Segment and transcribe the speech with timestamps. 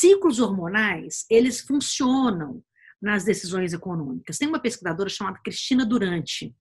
[0.00, 2.62] ciclos hormonais, eles funcionam
[3.00, 4.38] nas decisões econômicas.
[4.38, 6.54] Tem uma pesquisadora chamada Cristina Durante.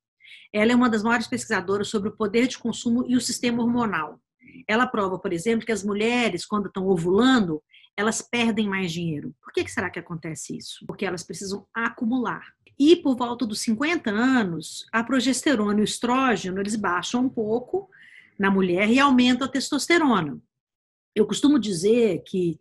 [0.54, 4.20] Ela é uma das maiores pesquisadoras sobre o poder de consumo e o sistema hormonal.
[4.68, 7.62] Ela prova, por exemplo, que as mulheres, quando estão ovulando,
[7.96, 9.34] elas perdem mais dinheiro.
[9.42, 10.86] Por que será que acontece isso?
[10.88, 12.44] Porque elas precisam acumular.
[12.80, 17.90] E por volta dos 50 anos, a progesterona e o estrógeno, eles baixam um pouco
[18.38, 20.40] na mulher e aumentam a testosterona.
[21.16, 22.60] Eu costumo dizer que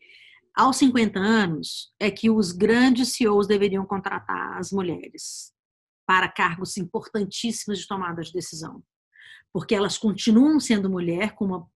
[0.56, 5.52] aos 50 anos é que os grandes CEOs deveriam contratar as mulheres
[6.06, 8.83] para cargos importantíssimos de tomada de decisão.
[9.52, 11.66] Porque elas continuam sendo mulher, com uma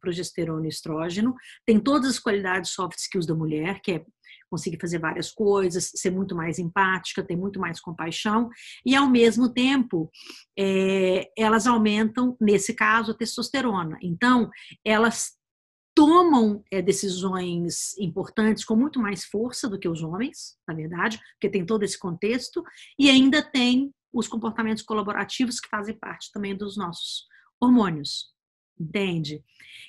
[0.00, 1.34] progesterona e estrógeno,
[1.66, 4.06] tem todas as qualidades soft skills da mulher, que é
[4.50, 8.50] conseguir fazer várias coisas, ser muito mais empática, ter muito mais compaixão,
[8.84, 10.10] e ao mesmo tempo
[10.58, 13.98] é, elas aumentam, nesse caso, a testosterona.
[14.02, 14.50] Então,
[14.84, 15.32] elas
[15.94, 21.50] tomam é, decisões importantes com muito mais força do que os homens, na verdade, porque
[21.50, 22.62] tem todo esse contexto,
[22.98, 27.26] e ainda tem os comportamentos colaborativos que fazem parte também dos nossos
[27.60, 28.32] hormônios,
[28.78, 29.42] entende?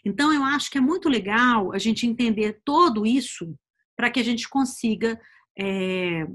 [0.06, 3.58] Então, eu acho que é muito legal a gente entender todo isso
[3.96, 5.20] para que a gente consiga
[5.58, 6.28] é,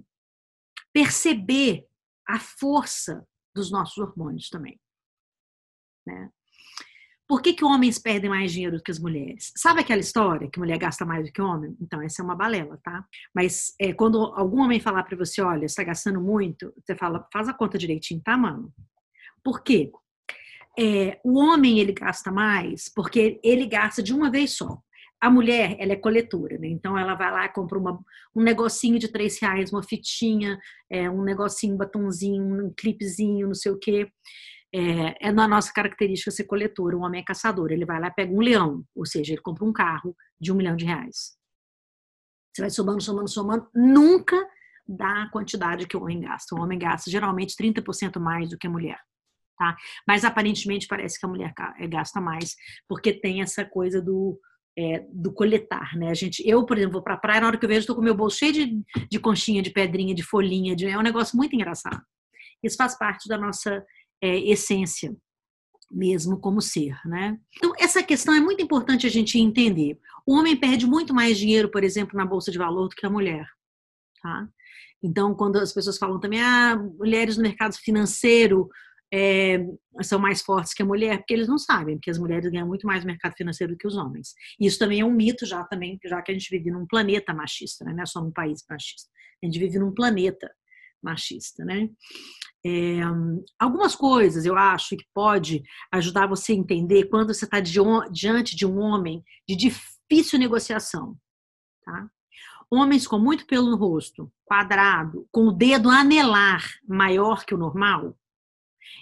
[0.92, 1.86] perceber
[2.26, 4.78] a força dos nossos hormônios também.
[6.06, 6.30] Né?
[7.28, 9.52] Por que, que homens perdem mais dinheiro do que as mulheres?
[9.54, 11.76] Sabe aquela história que mulher gasta mais do que homem?
[11.78, 13.04] Então, essa é uma balela, tá?
[13.34, 17.46] Mas é, quando algum homem falar para você, olha, está gastando muito, você fala, faz
[17.46, 18.72] a conta direitinho, tá, mano?
[19.44, 19.92] Por quê?
[20.78, 24.78] É, o homem, ele gasta mais porque ele gasta de uma vez só.
[25.20, 26.68] A mulher, ela é coletora, né?
[26.68, 28.00] Então, ela vai lá compra uma,
[28.34, 33.54] um negocinho de três reais, uma fitinha, é, um negocinho, um batonzinho, um clipezinho, não
[33.54, 34.08] sei o quê.
[34.74, 37.72] É, é na nossa característica ser coletor, o homem é caçador.
[37.72, 40.76] Ele vai lá pega um leão, ou seja, ele compra um carro de um milhão
[40.76, 41.36] de reais.
[42.54, 44.36] Você vai somando, somando, somando, nunca
[44.86, 46.54] dá a quantidade que o homem gasta.
[46.54, 48.98] O homem gasta geralmente 30% mais do que a mulher.
[49.56, 49.76] Tá?
[50.06, 52.54] Mas aparentemente parece que a mulher é, gasta mais,
[52.88, 54.40] porque tem essa coisa do,
[54.78, 56.10] é, do coletar, né?
[56.10, 58.02] A gente, eu, por exemplo, vou pra praia, na hora que eu vejo, estou com
[58.02, 61.56] meu bolso cheio de, de conchinha, de pedrinha, de folhinha, de, é um negócio muito
[61.56, 62.00] engraçado.
[62.62, 63.84] Isso faz parte da nossa
[64.22, 65.16] é, essência
[65.90, 67.38] mesmo como ser, né?
[67.56, 69.98] Então essa questão é muito importante a gente entender.
[70.26, 73.10] O homem perde muito mais dinheiro, por exemplo, na bolsa de valor do que a
[73.10, 73.46] mulher,
[74.22, 74.46] tá?
[75.02, 78.68] Então quando as pessoas falam também, ah, mulheres no mercado financeiro
[79.12, 79.64] é,
[80.02, 82.86] são mais fortes que a mulher, porque eles não sabem, porque as mulheres ganham muito
[82.86, 84.34] mais no mercado financeiro do que os homens.
[84.60, 87.84] Isso também é um mito já também, já que a gente vive num planeta machista,
[87.84, 87.94] né?
[87.94, 89.08] não é só num país machista.
[89.42, 90.50] A gente vive num planeta
[91.02, 91.88] machista, né?
[92.66, 93.00] É,
[93.58, 98.66] algumas coisas eu acho que pode ajudar você a entender quando você está diante de
[98.66, 101.16] um homem de difícil negociação,
[101.84, 102.10] tá?
[102.70, 108.14] Homens com muito pelo no rosto, quadrado, com o dedo anelar maior que o normal,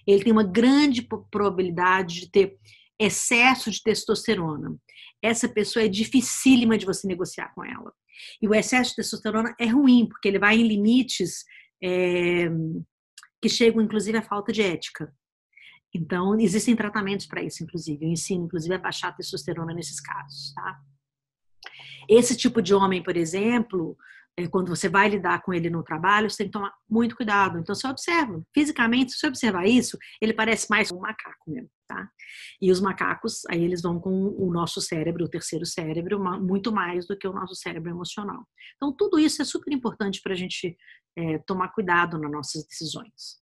[0.06, 2.58] ele tem uma grande probabilidade de ter
[2.98, 4.76] excesso de testosterona.
[5.22, 7.92] Essa pessoa é dificílima de você negociar com ela.
[8.40, 11.44] E o excesso de testosterona é ruim, porque ele vai em limites
[11.82, 12.48] é,
[13.40, 15.12] que chegam, inclusive, à falta de ética.
[15.94, 18.04] Então, existem tratamentos para isso, inclusive.
[18.04, 20.80] Eu ensino, inclusive, a baixar a testosterona nesses casos, tá?
[22.08, 23.96] Esse tipo de homem, por exemplo,
[24.36, 27.58] é, quando você vai lidar com ele no trabalho, você tem que tomar muito cuidado.
[27.58, 32.08] Então, você observa, fisicamente, se você observar isso, ele parece mais um macaco mesmo, tá?
[32.60, 37.06] E os macacos, aí eles vão com o nosso cérebro, o terceiro cérebro, muito mais
[37.06, 38.46] do que o nosso cérebro emocional.
[38.76, 40.76] Então, tudo isso é super importante para a gente
[41.16, 43.40] é, tomar cuidado nas nossas decisões.